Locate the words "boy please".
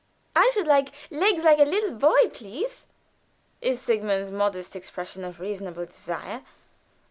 1.91-2.87